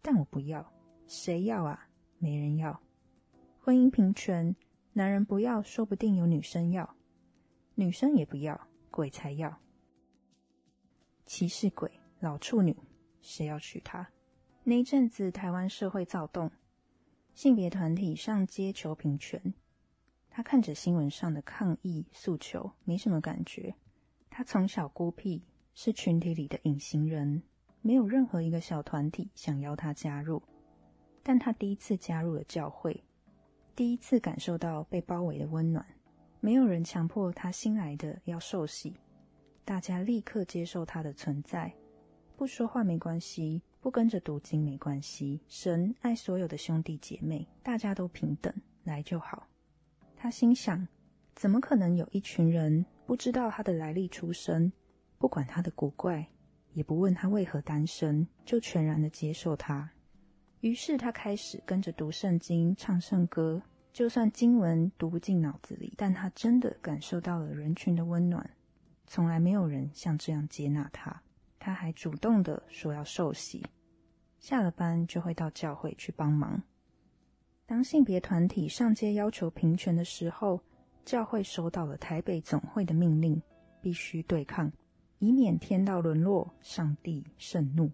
[0.00, 0.72] 但我不要，
[1.08, 1.88] 谁要啊？
[2.18, 2.80] 没人要。
[3.58, 4.54] 婚姻平权，
[4.92, 6.94] 男人不要，说不定有女生要。
[7.74, 9.60] 女生也不要，鬼才要。
[11.30, 11.88] 歧视鬼，
[12.18, 12.76] 老处女，
[13.20, 14.04] 谁要娶她？
[14.64, 16.50] 那一阵子，台湾社会躁动，
[17.34, 19.40] 性别团体上街求平权。
[20.28, 23.72] 他看着新闻上的抗议诉求，没什么感觉。
[24.28, 25.40] 他从小孤僻，
[25.72, 27.40] 是群体里的隐形人，
[27.80, 30.42] 没有任何一个小团体想邀他加入。
[31.22, 33.04] 但他第一次加入了教会，
[33.76, 35.86] 第一次感受到被包围的温暖。
[36.40, 38.96] 没有人强迫他新来的要受洗，
[39.70, 41.72] 大家立刻接受他的存在。
[42.36, 45.40] 不说话没关系，不跟着读经没关系。
[45.46, 48.52] 神爱所有的兄弟姐妹，大家都平等，
[48.82, 49.46] 来就好。
[50.16, 50.84] 他心想：
[51.36, 54.72] 怎么可能有一群人不知道他的来历出身，
[55.18, 56.28] 不管他的古怪，
[56.72, 59.88] 也不问他为何单身，就全然的接受他。
[60.62, 68.50] 于是他开始跟着读圣经、唱圣歌，就算经文读不进脑子里，但他真的感受到了人群的温暖。
[69.12, 71.20] 从来没有人像这样接纳他。
[71.58, 73.60] 他还主动的说要受洗，
[74.38, 76.62] 下了班就会到教会去帮忙。
[77.66, 80.60] 当性别团体上街要求平权的时候，
[81.04, 83.42] 教会收到了台北总会的命令，
[83.82, 84.70] 必须对抗，
[85.18, 87.90] 以免天道沦落，上帝盛怒。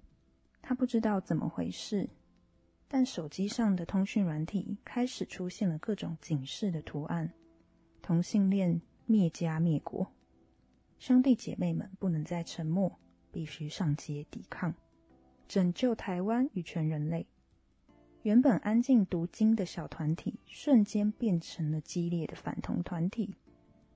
[0.60, 2.06] 他不知道怎么回事。
[2.86, 7.32] 但手机上的通讯软体开始出现了各种警示的图案，
[8.02, 10.06] 同性恋灭家灭国，
[10.98, 12.98] 兄弟姐妹们不能再沉默，
[13.30, 14.74] 必须上街抵抗，
[15.46, 17.26] 拯救台湾与全人类。
[18.22, 23.36] 原本安静读经的小团体，瞬间变成了激烈的反同团体，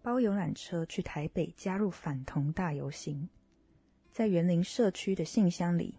[0.03, 3.29] 包游览车去台北加入反同大游行，
[4.13, 5.95] 在园林社区的信箱里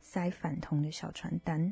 [0.00, 1.70] 塞反同的小传单。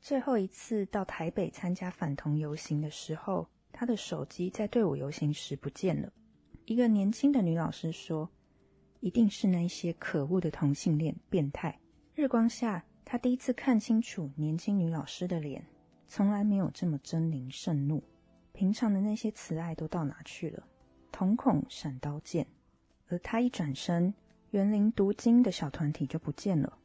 [0.00, 6.10] 最后一次到台北参加反同游行的时候，他的手机在队伍游行时不见了。
[6.64, 8.30] 一个年轻的女老师说
[9.00, 11.78] ：“一定是那些可恶的同性恋变态。”
[12.14, 15.64] 日光下，他第一次看清楚年轻女老师的脸，
[16.06, 18.02] 从来没有这么狰狞盛怒。
[18.52, 20.66] 平常的那些慈爱都到哪去了？
[21.10, 22.46] 瞳孔闪刀剑。
[23.08, 24.14] 而他一转身，
[24.50, 26.78] 园林读经的小团体就不见了。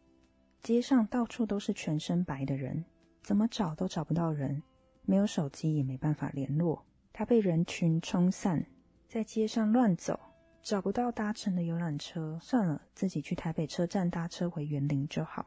[0.64, 2.84] 街上到处都是全身白的人。
[3.22, 4.64] 怎么找都找不到人，
[5.04, 6.86] 没有手机也没办法联络。
[7.12, 8.66] 他被人群冲散，
[9.08, 10.20] 在街上乱走，
[10.62, 12.38] 找不到搭乘的游览车。
[12.42, 15.46] 算了，自己去台北车站搭车回园林就好。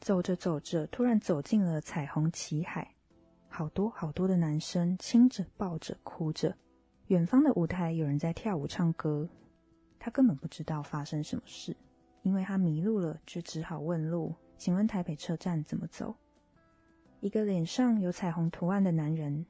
[0.00, 2.94] 走着走着，突然走进了彩虹旗海，
[3.48, 6.54] 好多好多的男生亲着、抱着、哭着。
[7.08, 9.28] 远方的舞台有人在跳舞、唱歌。
[9.98, 11.76] 他根本不知道发生什么事，
[12.22, 16.14] 因为他迷路了，就只好问路：“请问台北车站怎么走？”
[17.20, 19.44] 一个脸上有彩虹图案的男人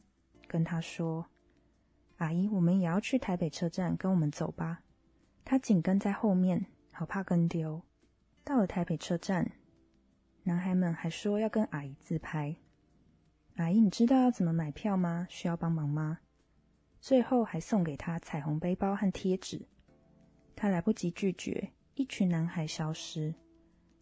[0.46, 1.26] 跟他说
[2.18, 4.83] ：“阿姨，我们也要去台北车站，跟我们走吧。”
[5.44, 7.83] 他紧跟在后面，好怕跟丢。
[8.44, 9.50] 到了台北车站，
[10.42, 12.57] 男孩们还说要跟阿姨自拍。
[13.57, 15.26] 阿姨，你知道要怎么买票吗？
[15.31, 16.18] 需要帮忙吗？
[17.00, 19.66] 最后还送给他彩虹背包和贴纸。
[20.54, 23.35] 他来不及拒绝，一群男孩消失。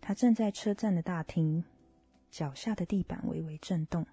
[0.01, 1.65] 他站在车站的大厅。
[2.29, 4.07] 脚下的地板微微震动。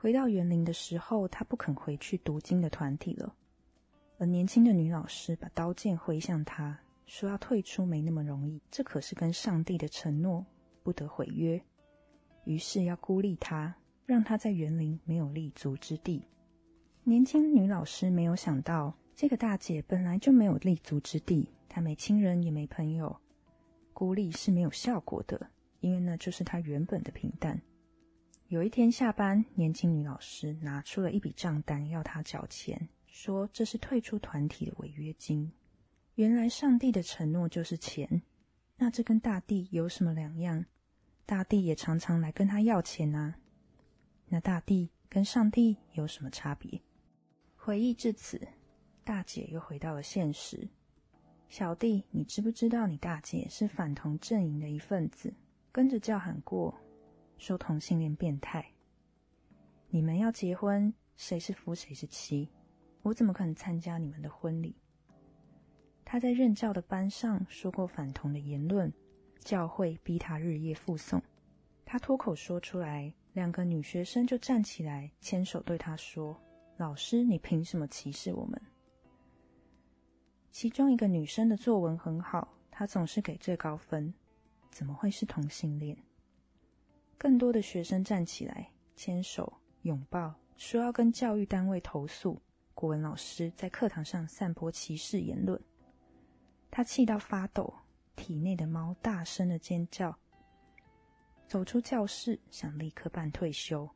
[0.00, 3.34] 回到园林的时候，他不肯回去读经的团体了。
[4.16, 10.42] 而年轻的女老师把刀剑挥向他，说要退出没那么容易，这可是跟上帝的承诺，
[10.82, 11.62] 不得毁约。
[12.44, 16.26] 于是要孤立他，让他在园林没有立足之地。
[17.04, 23.14] 年轻女老师没有想到，这个大姐本来就没有立足之地，她没亲人也没朋友，
[23.92, 25.50] 孤立是没有效果的。
[25.80, 27.60] 因为那就是她原本的平淡。
[28.50, 35.52] 有一天下班，年轻女老师拿出了一笔账单要他缴钱，说这是退出团体的违约金。
[36.16, 38.22] 原来上帝的承诺就是钱，
[38.76, 40.64] 那这跟大地有什么两样？
[41.24, 43.36] 大地也常常来跟他要钱啊。
[44.26, 46.82] 那大地跟上帝有什么差别？
[47.54, 48.48] 回忆至此，
[49.04, 50.68] 大姐又回到了现实。
[51.48, 55.32] 小弟，你知不知道你大姐是反同阵营的一份子？
[55.70, 56.76] 跟着叫喊过，
[57.40, 58.64] 说同性恋变态。
[59.88, 62.46] 你们要结婚，谁是夫谁是妻？
[63.00, 64.76] 我怎么可能参加你们的婚礼？
[66.04, 68.92] 他在任教的班上说过反同的言论，
[69.38, 71.20] 教会逼他日夜附送。
[71.86, 76.38] 他脱口说出来，两个女学生就站起来牵手对他说
[76.76, 78.60] ：“老师，你凭什么歧视我们？”
[80.52, 84.12] 其中一个女生的作文很好，她总是给最高分。
[84.70, 85.96] 怎么会是同性恋？
[87.20, 89.52] 更多的学生站起来，牵手、
[89.82, 92.40] 拥抱，说要跟教育单位投诉。
[92.72, 95.60] 国文老师在课堂上散播歧视言论，
[96.70, 97.70] 他气到发抖，
[98.16, 100.16] 体内的猫大声的尖叫。
[101.46, 103.86] 走出教室，想立刻办退休。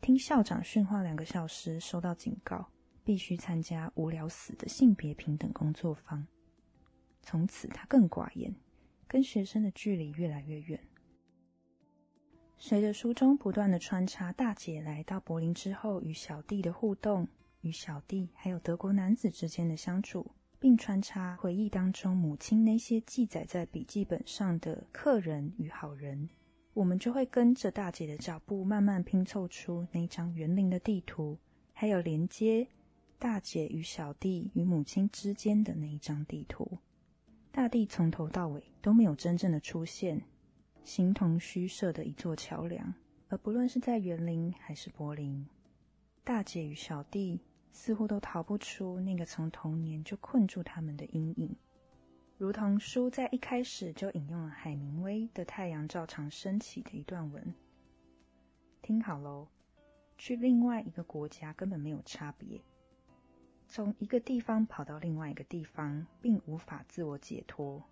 [0.00, 2.66] 听校长训话两个小时，收到警告，
[3.04, 6.26] 必须参加无聊死的性别平等工作坊。
[7.22, 8.52] 从此，他更寡言。
[9.06, 10.80] 跟学生的距离越来越远。
[12.66, 17.28] 随着书中不断的穿插大姐来到柏林之后与小弟的互动，
[17.60, 26.30] 与小弟还有德国男子之间的相处，并穿插回忆当中母亲那些记载在笔记本上的客人与好人，
[26.72, 31.36] 我们就会跟着大姐的脚步，慢慢拼凑出那张园林的地图，
[31.74, 32.66] 还有连接
[33.18, 36.78] 大姐与小弟与母亲之间的那一张地图。
[37.52, 40.22] 大地从头到尾都没有真正的出现，
[40.84, 42.94] 形同虚设的一座桥梁。
[43.28, 45.44] 而不论是在园林还是柏林，
[46.22, 47.40] 大姐与小弟
[47.72, 51.56] 似乎都逃不出那个从童年就困住他们的阴影。
[52.36, 57.54] 如同书在一开始就引用了海明威的《太阳照常升起》的一段文。
[58.82, 59.48] 听好喽，
[60.18, 62.60] 去另外一个国家根本没有差别。
[63.66, 67.82] 从一个地方跑到另外一个地方，并无法自我解脱，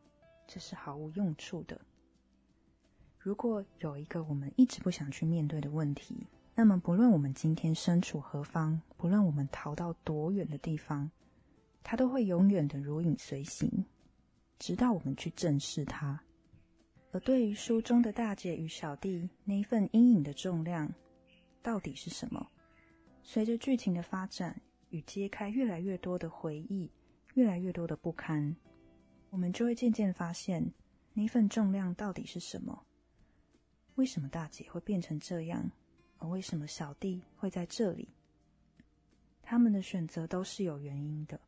[0.47, 1.81] 这是毫无用处的。
[3.23, 11.09] 如果有一个我们一直不想去面对的问题，那么不论我们今天身处何方，不论我们逃到多远的地方，
[11.85, 13.87] 它都会永远的如影随形，
[14.59, 16.21] 直到我们去正视它。
[17.13, 20.93] 而对于书中的大姐与小弟那一份阴影的重量，
[21.63, 22.45] 到底是什么？
[23.23, 24.61] 随着剧情的发展。
[24.91, 26.91] 与揭开越来越多的回忆，
[27.33, 28.55] 越来越多的不堪，
[29.31, 30.71] 我们就会渐渐发现
[31.15, 32.79] 那份重量到底是什么？
[33.97, 35.71] 为什么大姐会变成这样？
[36.19, 38.09] 而为什么小弟会在这里？
[39.43, 41.41] 他们的选择都是有原因的。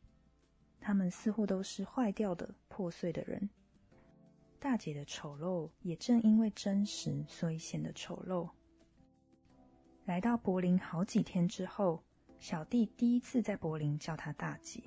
[0.81, 3.49] 他们似乎都是坏掉的、破碎的人。
[4.59, 8.51] 大姐的丑陋也正因为真实，所以显得丑陋。
[10.05, 12.03] 来到柏林好几天之后。
[12.41, 14.83] 小弟第一次在柏林叫她大姐，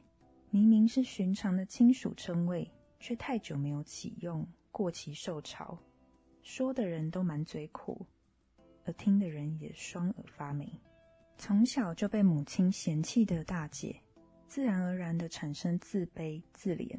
[0.52, 5.76] 明明是寻常的亲属称谓，却太久没有启用，过期受潮。
[6.50, 8.08] 说的人都满嘴苦，
[8.86, 10.66] 而听的人也双耳发霉。
[11.38, 13.94] 从小就被母亲嫌弃的大姐，
[14.48, 16.98] 自然而然的产生自卑、自怜，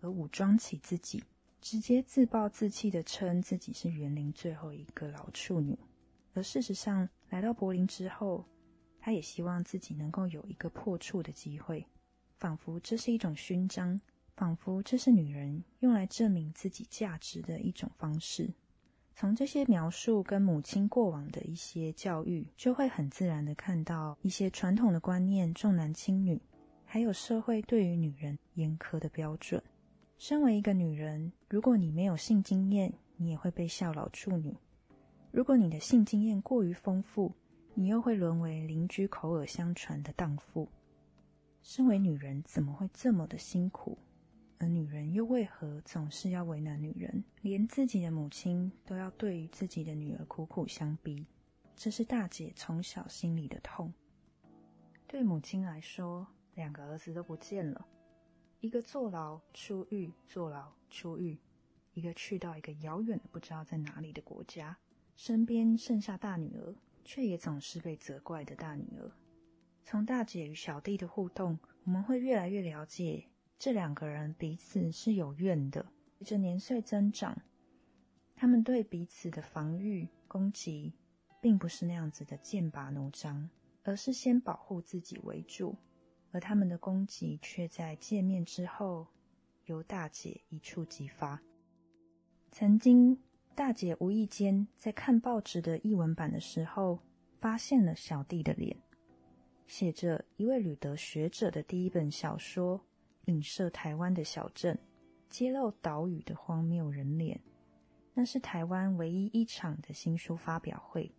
[0.00, 1.22] 而武装起自己，
[1.60, 5.78] 直接自暴自弃的称自己是园林最后一个老处女。
[6.34, 8.44] 而事实上，来到柏林之后。
[9.02, 11.86] 他也希望自己能够有一个破处的机会，
[12.36, 13.98] 仿佛这是一种勋章，
[14.36, 18.52] 仿佛这是女人用来证明自己价值的一种方式。
[19.14, 26.40] 从这些描述跟母亲过往的一些教育，就会很自然的看到一些传统的观念，重男轻女，
[26.84, 29.62] 还有社会对于女人严苛的标准。
[30.16, 34.54] 身为一个女人，如果你没有性经验，你也会被笑老处女；
[35.30, 37.32] 如果你的性经验过于丰富，
[37.74, 40.68] 你又会沦为邻居口耳相传的荡妇。
[41.62, 43.98] 身为女人，怎么会这么的辛苦？
[44.60, 47.24] 而女人又为何总是要为难女人？
[47.40, 51.26] 连自己的母亲都要对于自己的女儿苦苦相逼，
[51.74, 53.90] 这是大姐从小心里的痛。
[55.06, 57.86] 对母亲来说，两个儿子都不见了，
[58.60, 61.38] 一个坐牢出狱，坐牢出狱，
[61.94, 64.76] 一个去到一个遥远的不知道在哪里的国家，
[65.16, 66.74] 身边剩下大女儿。
[67.02, 69.10] 却也总是被责怪的大女儿。
[69.82, 73.24] 从大姐与小弟的互动，我们会越来越了解
[73.60, 75.84] 这两个人彼此是有怨的。
[76.16, 77.36] 随着年岁增长，
[78.34, 80.94] 他们对彼此的防御攻击，
[81.42, 83.50] 并不是那样子的剑拔弩张，
[83.82, 85.76] 而是先保护自己为主。
[86.32, 89.06] 而他们的攻击，却在见面之后，
[89.66, 91.40] 由大姐一触即发。
[92.50, 93.16] 曾经。
[93.52, 96.98] 大姐无意间在看报纸的译文版的时候，
[97.40, 98.74] 发现了小弟的脸，
[99.66, 102.80] 写着一位旅德学者的第一本小说，
[103.26, 104.78] 影射台湾的小镇，
[105.28, 107.40] 揭露岛屿的荒谬人脸。
[108.12, 111.10] 那是台湾唯一一场的新书发表会，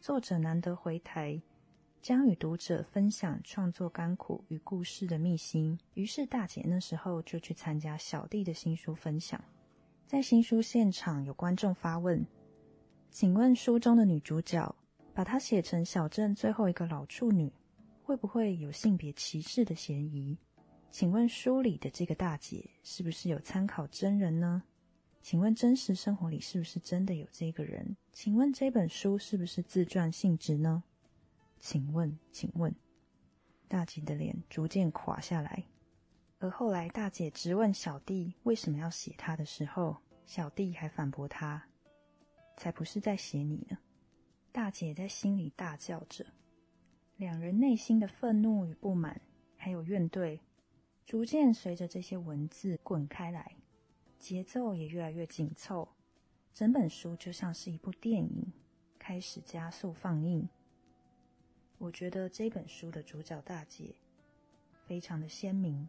[0.00, 1.40] 作者难得回台，
[2.02, 5.78] 将与读者分享创作甘苦与故事的秘辛。
[5.94, 9.42] 于是大姐那时候就去参加小弟的新书分享。
[10.06, 12.26] 在新书现场，有观众发问
[13.10, 14.74] ：“请问书中的女主角
[15.14, 17.52] 把她写成小镇最后一个老处女，
[18.02, 20.36] 会不会有性别歧视的嫌疑？
[20.90, 24.64] 请问书里的这个大姐是不是有参考真人呢？
[25.22, 27.96] 请问真实生活里是不是真的有这个人？
[28.12, 30.82] 请问这本书是不是自传性质呢？
[31.60, 32.74] 请问，请问，
[33.68, 35.62] 大姐的脸逐渐垮下来。”
[36.40, 41.62] 而后来，大姐直问小弟为什么要写他的时候，小弟还反驳他
[42.56, 43.78] ：“才不是在写你呢！”
[44.50, 46.26] 大姐在心里大叫着，
[47.16, 49.20] 两人内心的愤怒与不满，
[49.56, 50.40] 还有怨怼，
[51.10, 53.56] 逐渐随着这些文字滚开来，
[54.16, 55.88] 节奏也越来越紧凑，
[56.54, 58.52] 整本书就像是一部电影，
[58.96, 60.48] 开始加速放映。
[61.78, 63.96] 我觉得这本书的主角大姐
[64.86, 65.88] 非常的鲜明。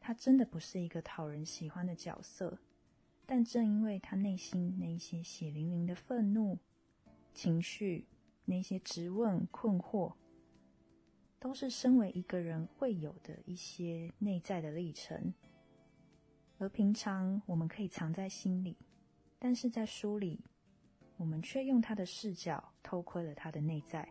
[0.00, 2.58] 她真的不是一个讨人喜欢的角色，
[3.26, 6.56] 但正因为她内心那些血淋淋的愤怒
[7.34, 8.06] 情绪，
[8.46, 10.14] 那些质问困惑，
[11.38, 15.32] 都是身为一个人会有的一些内在的历程，
[16.58, 18.76] 而平常我们可以藏在心里，
[19.38, 20.40] 但是在书里，
[21.16, 24.10] 我们却用他的视角偷窥了他的内在，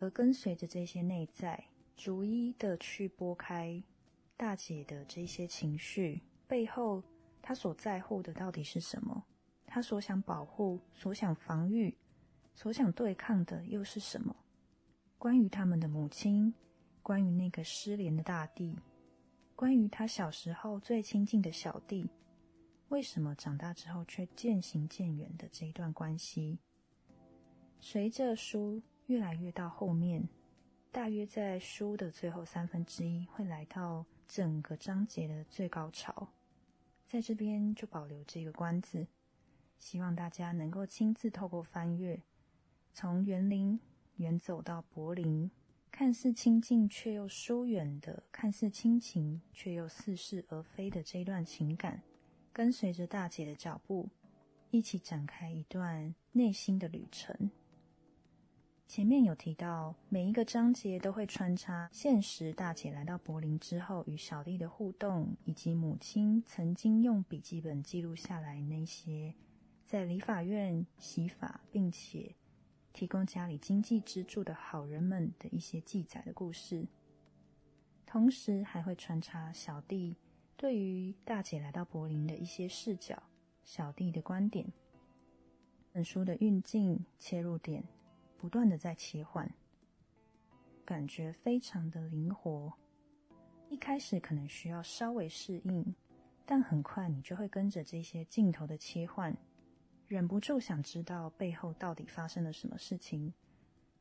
[0.00, 1.64] 而跟随着这些内在，
[1.96, 3.82] 逐一的去拨开
[4.36, 7.02] 大姐的这些情绪背后，
[7.40, 9.24] 他所在乎的到底是什么？
[9.64, 11.96] 他所想保护、所想防御、
[12.54, 14.34] 所想对抗的又是什么？
[15.16, 16.52] 关于他们的母亲。
[17.04, 18.74] 关于那个失联的大地，
[19.54, 22.08] 关于他小时候最亲近的小弟，
[22.88, 26.58] 为什么长大之后却渐行渐远的这一段关系，
[27.78, 30.26] 随着书越来越到后面，
[30.90, 36.26] 大约在书的最后三分之一会来到整个章节的最高潮，
[37.06, 39.06] 在这边就保留这个关子，
[39.78, 42.22] 希望大家能够亲自透过翻阅，
[42.94, 43.78] 从园林
[44.16, 45.50] 远走到柏林。
[45.96, 52.02] 看似亲近却又疏远的，看似亲情却又似是而非的这段情感，
[52.52, 54.08] 跟随着大姐的脚步，
[54.72, 57.48] 一起展开一段内心的旅程。
[58.88, 69.32] 前面有提到，每一个章节都会穿插现实大姐来到柏林之后与小弟的互动，以及母亲曾经用笔记本记录下来那些
[69.86, 72.34] 在理法院洗法，并且。
[72.94, 76.86] 提供家里经济支柱的好人们的一些记载的故事，
[78.06, 80.16] 同时还会穿插小弟
[80.56, 83.20] 对于大姐来到柏林的一些视角、
[83.64, 84.64] 小弟的观点。
[85.92, 87.82] 本书的运镜切入点
[88.38, 89.52] 不断的在切换，
[90.84, 92.72] 感觉非常的灵活。
[93.68, 95.92] 一开始可能需要稍微适应，
[96.46, 99.36] 但很快你就会跟着这些镜头的切换。
[100.06, 103.32] 忍不住想知道背后到底发生了什么事情，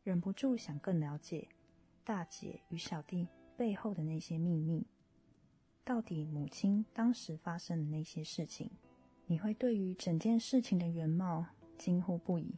[0.03, 1.47] 忍不住想更了解
[2.03, 4.85] 大姐与小弟背后的那些秘密。
[5.85, 8.69] 到底母亲当时发生的那些事情，
[9.27, 11.45] 你会对于整件事情的原貌
[11.77, 12.55] 惊呼不已。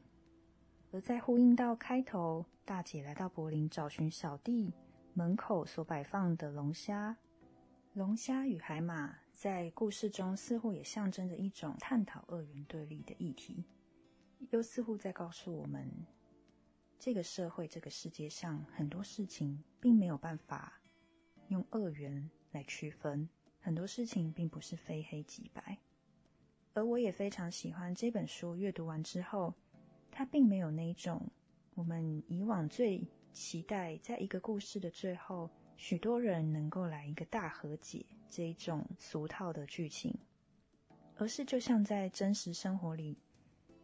[0.92, 4.74] 而在呼应到开头，大姐来到柏林找寻小弟
[5.14, 7.18] 门口所摆放的龙虾，
[7.94, 9.25] 龙虾与海马。
[9.36, 13.66] 在故事中，似乎也象征着一种探讨二元对立的议题，
[14.50, 15.92] 又似乎在告诉我们，
[16.98, 20.80] 这个社会、这个世界上很多事情并没有办法
[21.50, 23.28] 用二元来区分，
[23.60, 25.78] 很多事情并不是非黑即白。
[26.74, 29.54] 而我也非常喜欢这本书，阅读完之后，
[30.12, 31.30] 它并没有那种
[31.74, 38.06] 我们以往最期待，在一个故事的最后，许多人能够来一个大和解。
[38.28, 40.14] 这一种俗套的剧情，
[41.16, 43.18] 而是就像在真实生活里，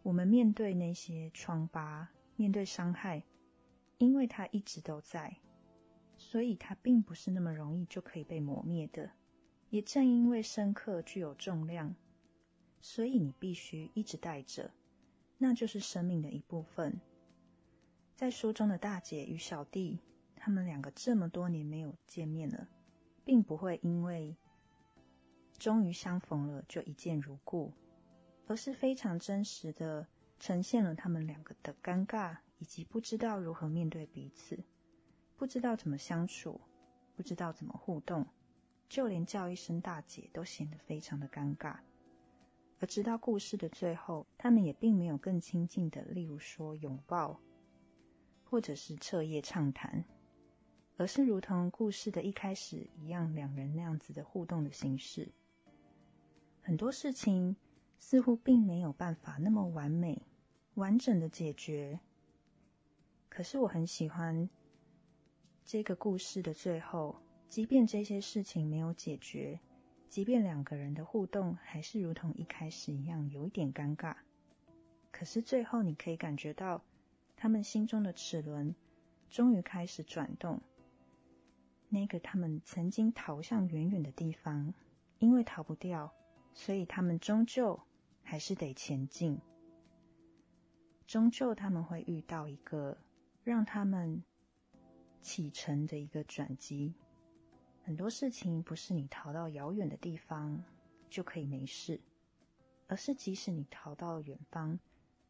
[0.04, 3.24] 我们面对那些疮疤，面对伤害，
[3.98, 5.38] 因为它一直都在，
[6.18, 9.10] 所以它并不是那么容易就可以被磨灭的。
[9.70, 11.96] 也正因为深刻具有重量，
[12.82, 14.70] 所以你必须一直带着，
[15.38, 17.00] 那就是生命的一部分。
[18.18, 20.00] 在书中的大姐与小弟，
[20.42, 22.68] 他们两个这么多年没有见面了。
[23.24, 24.36] 并不会因为
[25.60, 27.72] 终于相逢了就一见如故，
[28.48, 30.08] 而是非常真实的
[30.39, 34.60] 呈现了他们两个的尴尬，以及不知道如何面对彼此，
[35.38, 36.60] 不知道怎么相处，
[37.16, 38.26] 不知道怎么互动，
[38.89, 41.78] 就连叫一声大姐都显得非常的尴尬。
[42.80, 47.39] 而直到故事的最后，他们也并没有更亲近的，例如说拥抱，
[48.44, 50.04] 或者是彻夜畅谈。
[51.02, 55.28] 而是如同故事的一开始一样，两人那样子的互动的形式。
[56.62, 57.56] 很多事情
[57.97, 60.22] 似乎并没有办法那么完美、
[60.76, 61.99] 完整的解决。
[63.30, 64.47] 可是我很喜欢
[65.66, 67.16] 这个故事的最后，
[67.49, 69.60] 即便这些事情没有解决，
[70.08, 74.16] 即便两个人的互动还是如同一开始一样有一点尴尬，
[75.12, 76.84] 可是最后你可以感觉到
[77.36, 78.76] 他们心中的齿轮
[79.32, 80.62] 终于开始转动。
[81.94, 84.74] 那个他们曾经逃向远远的地方，
[85.20, 86.10] 因为逃不掉，
[86.54, 87.78] 所以他们终究
[88.24, 89.38] 还是得前进。
[91.06, 92.98] 终究他们会遇到一个
[93.44, 94.24] 让他们
[95.20, 96.94] 启程的一个转机。
[97.84, 100.64] 很多事情不是你逃到遥远的地方
[101.10, 102.00] 就可以没事，
[102.88, 104.80] 而是即使你逃到了远方，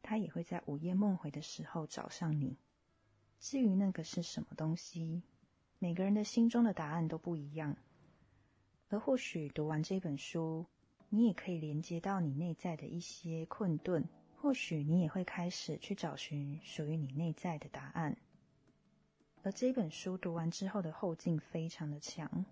[0.04, 2.56] 他也会在午夜梦回的时候找上你。
[3.40, 5.24] 至于那个是什么东西？
[5.84, 7.76] 每个人的心中的答案都不一样，
[8.90, 10.64] 而或许读完这本书，
[11.10, 14.08] 你也可以连接到你内在的一些困顿，
[14.38, 18.16] 或许你也会开始去找寻属于你内在的答案。
[19.42, 22.46] 而这本书读完之后的后劲非常的强，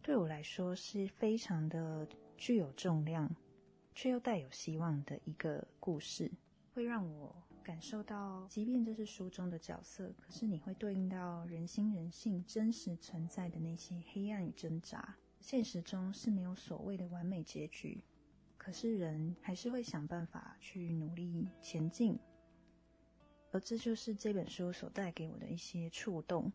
[0.00, 2.06] 对我来说是非常的
[2.36, 3.28] 具有重量，
[3.92, 6.30] 却又带有希望的一个故事，
[6.72, 7.34] 会让我
[7.68, 15.14] 感受到，即便这是书中的角色，可是你会对应到人心人性真实存在的那些黑暗与挣扎。
[15.38, 18.02] 现实中是没有所谓的完美结局，
[18.56, 22.18] 可是人还是会想办法去努力前进。
[23.52, 26.50] 而这就是这本书所带给我的一些触动。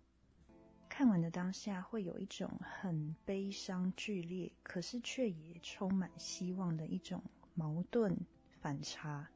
[0.89, 7.21] 看完的当下，会有一种很悲伤、剧烈，可是却也充满希望的一种
[7.53, 8.17] 矛盾
[8.59, 9.29] 反差，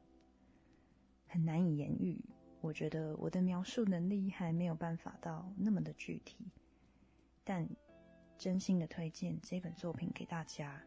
[1.28, 2.20] 很难以言喻。
[2.60, 6.38] 我觉得我的描述能力还没有办法到那么的具体，
[7.44, 7.68] 但
[8.36, 10.82] 真心的推荐这本作品给大家。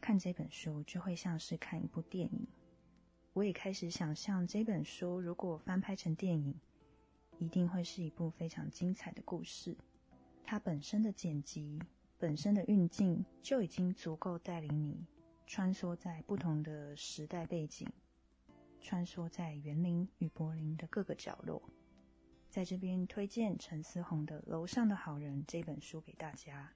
[0.00, 2.46] 看这本书就会像是看一部电影。
[3.32, 6.54] 我也开始想象这本书如果翻拍成电影，
[7.38, 9.76] 一定会是一部非常精彩的故事。
[10.44, 11.80] 它本身的剪辑、
[12.16, 15.04] 本身的运镜就已经足够带领你
[15.46, 17.86] 穿梭在不同的时代背景，
[18.80, 21.62] 穿梭在园林与柏林的各个角落。
[22.48, 26.72] 在这边推荐陈思宏的《楼上的好人》这本书给大家。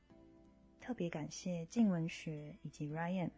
[0.80, 3.30] 特别感谢静文学以及 Ryan，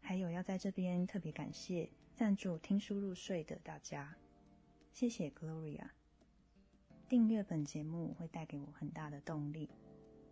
[0.00, 1.90] 还有要在这边特别感谢。
[2.14, 4.16] 赞助听书入睡的大家，
[4.92, 5.88] 谢谢 Gloria。
[7.08, 9.68] 订阅本节目会带给我很大的动力。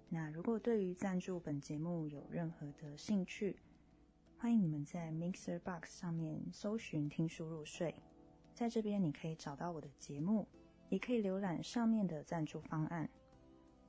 [0.09, 3.57] 那如果对于赞助本节目有任何的兴趣，
[4.43, 7.95] 欢迎你们在 Mixer Box 上面搜寻“听书入睡”，
[8.53, 10.49] 在这边你可以找到我的节目，
[10.88, 13.09] 也可以浏览上面的赞助方案。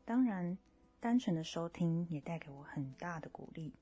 [0.05, 0.55] 当然，
[0.99, 3.73] 单纯的收听也带给我很大的鼓励。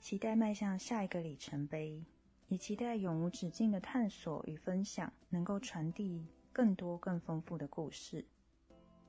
[0.00, 2.02] 期待迈向下一个里程碑。
[2.48, 8.24] 也期待永无止境的探索与分享，能够传递更多更丰富的故事。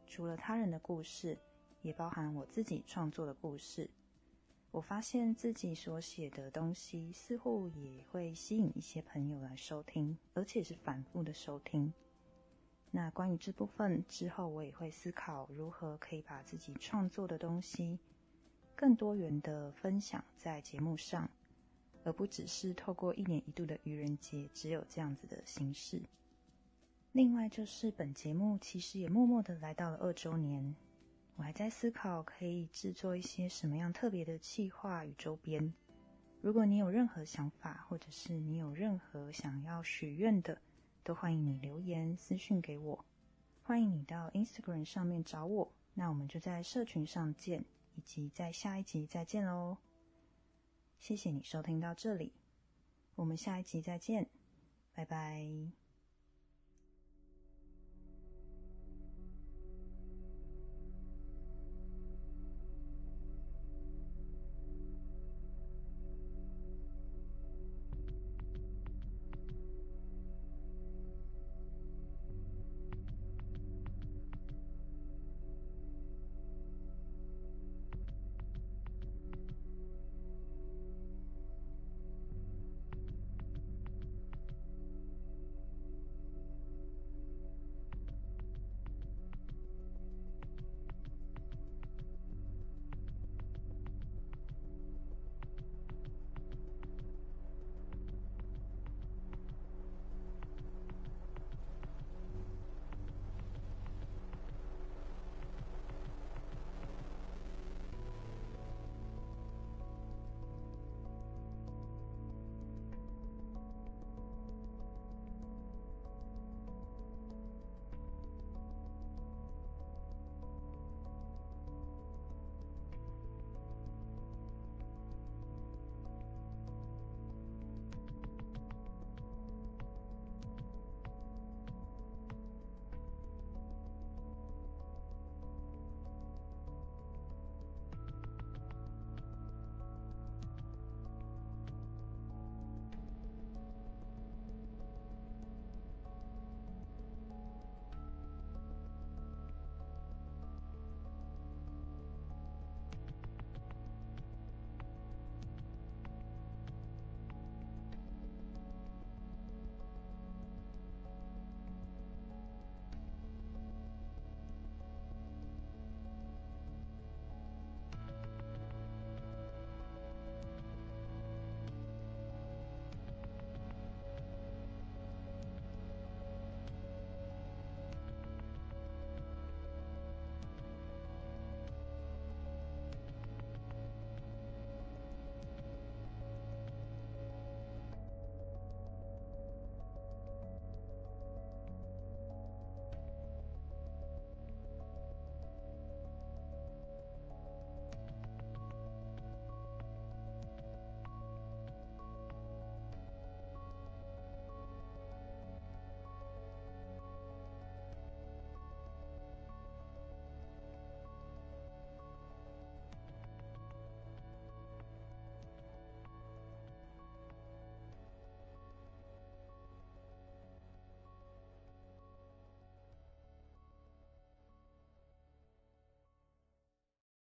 [0.06, 1.40] 除了他人的故事，
[1.82, 3.90] 也包含我自己创作的故事。
[4.76, 11.94] 我发现自己所写的东西，似乎也会吸引一些朋友来收听，而且是反复的收听。
[12.92, 17.98] 那关于这部分之后，我也会思考如何可以把自己创作的东西
[18.76, 21.30] 更多元的分享在节目上。
[22.04, 26.02] 而不只是透过一年一度的愚人节，只有这样子的形式。
[27.14, 30.76] 另外，就是本节目其实也默默的来到了二周年，
[31.36, 35.74] 我还在思考可以制作一些什么样特别的企划与周边。
[36.42, 40.62] 如果你有任何想法，或者是你有任何想要许愿的，
[41.04, 43.06] 都欢迎你留言私讯给我。
[43.64, 47.66] 欢迎你到 Instagram 上面找我，那我们就在社群上见，
[47.96, 49.78] 以及在下一集再见喽。
[51.00, 52.32] 谢谢你收听到这里，
[53.16, 54.30] 我们下一集再见，
[54.94, 55.85] 拜拜。